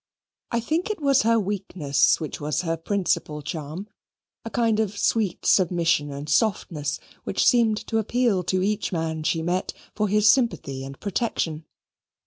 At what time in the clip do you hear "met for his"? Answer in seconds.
9.43-10.27